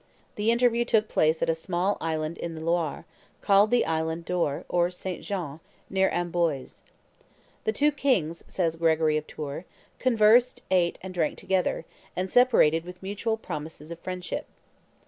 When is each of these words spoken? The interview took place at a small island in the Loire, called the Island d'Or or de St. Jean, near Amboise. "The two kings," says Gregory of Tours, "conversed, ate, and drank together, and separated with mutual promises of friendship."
The 0.33 0.49
interview 0.49 0.83
took 0.83 1.07
place 1.07 1.43
at 1.43 1.49
a 1.51 1.53
small 1.53 1.99
island 2.01 2.39
in 2.39 2.55
the 2.55 2.63
Loire, 2.65 3.05
called 3.41 3.69
the 3.69 3.85
Island 3.85 4.25
d'Or 4.25 4.65
or 4.67 4.87
de 4.87 4.93
St. 4.95 5.23
Jean, 5.23 5.59
near 5.91 6.09
Amboise. 6.09 6.81
"The 7.65 7.71
two 7.71 7.91
kings," 7.91 8.43
says 8.47 8.77
Gregory 8.77 9.15
of 9.17 9.27
Tours, 9.27 9.65
"conversed, 9.99 10.63
ate, 10.71 10.97
and 11.03 11.13
drank 11.13 11.37
together, 11.37 11.85
and 12.15 12.31
separated 12.31 12.83
with 12.83 13.03
mutual 13.03 13.37
promises 13.37 13.91
of 13.91 13.99
friendship." 13.99 14.47